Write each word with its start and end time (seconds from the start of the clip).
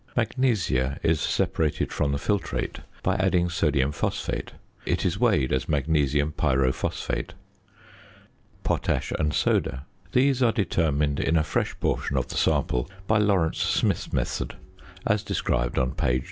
~Magnesia~ 0.15 0.97
is 1.03 1.21
separated 1.21 1.93
from 1.93 2.11
the 2.11 2.17
filtrate 2.17 2.79
by 3.03 3.13
adding 3.17 3.51
sodium 3.51 3.91
phosphate. 3.91 4.53
It 4.83 5.05
is 5.05 5.19
weighed 5.19 5.53
as 5.53 5.69
magnesium 5.69 6.31
pyrophosphate. 6.31 7.33
~Potash 8.63 9.13
and 9.19 9.31
Soda.~ 9.31 9.85
These 10.13 10.41
are 10.41 10.53
determined 10.53 11.19
in 11.19 11.37
a 11.37 11.43
fresh 11.43 11.79
portion 11.79 12.17
of 12.17 12.29
the 12.29 12.35
sample 12.37 12.89
by 13.05 13.19
Lawrence 13.19 13.59
Smith's 13.59 14.11
method, 14.11 14.55
as 15.05 15.21
described 15.21 15.77
on 15.77 15.89
page 15.91 15.97
333. 15.99 16.19